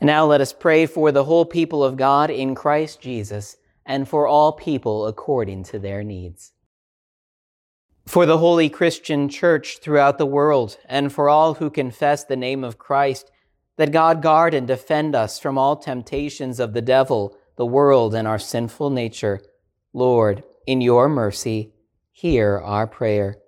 [0.00, 4.26] Now let us pray for the whole people of God in Christ Jesus and for
[4.26, 6.52] all people according to their needs.
[8.06, 12.62] For the holy Christian church throughout the world and for all who confess the name
[12.62, 13.30] of Christ,
[13.78, 18.28] that God guard and defend us from all temptations of the devil, the world, and
[18.28, 19.40] our sinful nature.
[19.92, 21.72] Lord, in your mercy,
[22.12, 23.38] hear our prayer.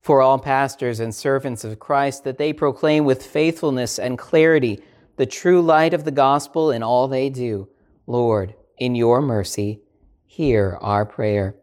[0.00, 4.82] For all pastors and servants of Christ, that they proclaim with faithfulness and clarity
[5.16, 7.68] the true light of the gospel in all they do.
[8.06, 9.80] Lord, in your mercy,
[10.26, 11.54] hear our prayer.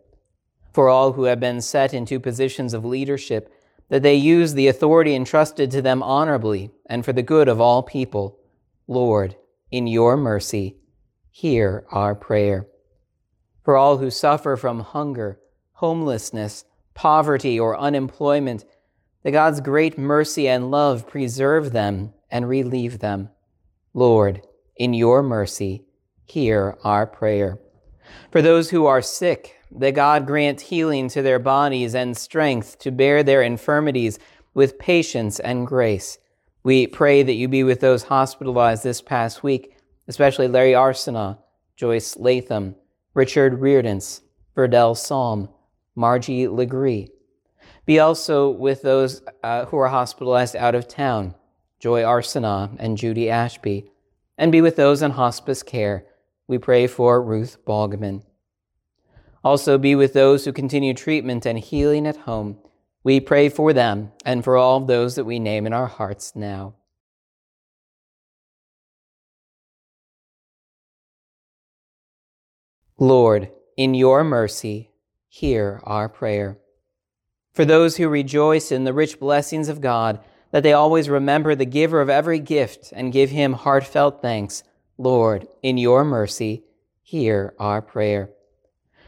[0.74, 3.54] For all who have been set into positions of leadership,
[3.90, 7.84] that they use the authority entrusted to them honorably and for the good of all
[7.84, 8.40] people.
[8.88, 9.36] Lord,
[9.70, 10.78] in your mercy,
[11.30, 12.68] hear our prayer.
[13.64, 15.40] For all who suffer from hunger,
[15.74, 18.64] homelessness, poverty, or unemployment,
[19.24, 23.30] that God's great mercy and love preserve them and relieve them.
[23.94, 24.42] Lord,
[24.78, 25.84] in your mercy,
[26.26, 27.60] hear our prayer.
[28.32, 32.92] For those who are sick, that God grant healing to their bodies and strength to
[32.92, 34.20] bear their infirmities
[34.54, 36.18] with patience and grace.
[36.64, 39.76] We pray that you be with those hospitalized this past week,
[40.08, 41.40] especially Larry Arsena,
[41.76, 42.76] Joyce Latham,
[43.14, 44.22] Richard Reardance,
[44.56, 45.50] Verdell Psalm,
[45.96, 47.10] Margie Legree.
[47.86, 51.36] Be also with those uh, who are hospitalized out of town,
[51.82, 53.92] Joy Arsena and Judy Ashby,
[54.38, 56.06] and be with those in hospice care.
[56.48, 58.22] We pray for Ruth Balgman.
[59.44, 62.60] Also be with those who continue treatment and healing at home.
[63.04, 66.76] We pray for them and for all those that we name in our hearts now.
[73.00, 74.92] Lord, in your mercy,
[75.28, 76.60] hear our prayer.
[77.56, 81.66] For those who rejoice in the rich blessings of God, that they always remember the
[81.66, 84.64] giver of every gift and give him heartfelt thanks.
[84.98, 86.64] Lord, in your mercy,
[87.02, 88.30] hear our prayer.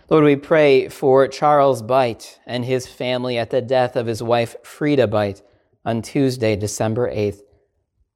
[0.10, 4.56] Lord, we pray for Charles Bite and his family at the death of his wife,
[4.64, 5.42] Frida Bite,
[5.86, 7.42] on Tuesday, December 8th.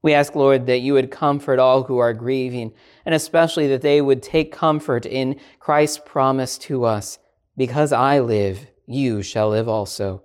[0.01, 2.73] We ask, Lord, that you would comfort all who are grieving,
[3.05, 7.19] and especially that they would take comfort in Christ's promise to us
[7.57, 10.23] because I live, you shall live also.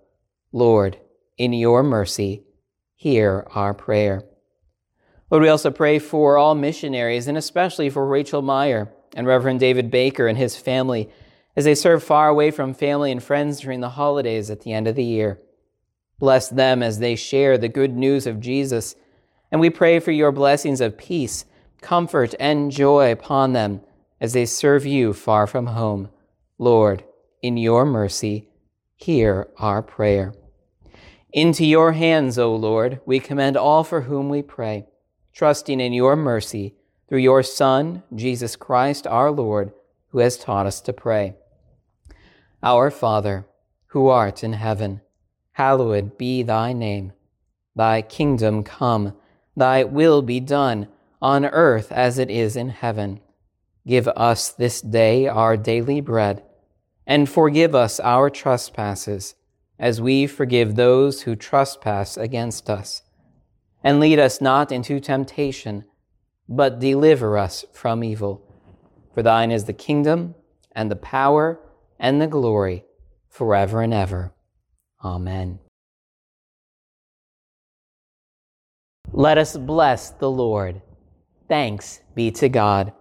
[0.52, 0.98] Lord,
[1.38, 2.44] in your mercy,
[3.02, 4.22] hear our prayer.
[5.28, 9.90] Lord, we also pray for all missionaries and especially for Rachel Meyer and Reverend David
[9.90, 11.10] Baker and his family
[11.56, 14.86] as they serve far away from family and friends during the holidays at the end
[14.86, 15.40] of the year.
[16.20, 18.94] Bless them as they share the good news of Jesus,
[19.50, 21.44] and we pray for your blessings of peace,
[21.80, 23.80] comfort, and joy upon them
[24.20, 26.08] as they serve you far from home.
[26.56, 27.02] Lord,
[27.42, 28.48] in your mercy,
[28.94, 30.34] hear our prayer.
[31.32, 34.86] Into your hands, O Lord, we commend all for whom we pray,
[35.32, 36.74] trusting in your mercy
[37.08, 39.72] through your Son, Jesus Christ our Lord,
[40.08, 41.34] who has taught us to pray.
[42.62, 43.46] Our Father,
[43.88, 45.00] who art in heaven,
[45.52, 47.12] hallowed be thy name.
[47.74, 49.16] Thy kingdom come,
[49.56, 50.88] thy will be done,
[51.22, 53.20] on earth as it is in heaven.
[53.86, 56.42] Give us this day our daily bread,
[57.06, 59.34] and forgive us our trespasses
[59.82, 63.02] as we forgive those who trespass against us.
[63.82, 65.84] And lead us not into temptation,
[66.48, 68.40] but deliver us from evil.
[69.12, 70.36] For thine is the kingdom,
[70.70, 71.58] and the power,
[71.98, 72.84] and the glory,
[73.28, 74.32] forever and ever.
[75.04, 75.58] Amen.
[79.10, 80.80] Let us bless the Lord.
[81.48, 82.92] Thanks be to God.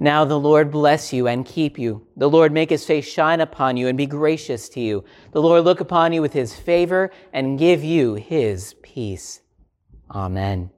[0.00, 2.06] Now the Lord bless you and keep you.
[2.16, 5.04] The Lord make his face shine upon you and be gracious to you.
[5.32, 9.40] The Lord look upon you with his favor and give you his peace.
[10.10, 10.70] Amen.